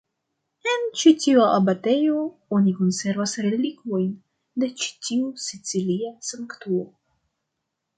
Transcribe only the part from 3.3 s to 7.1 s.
relikvojn de ĉi tiu sicilia sanktulo.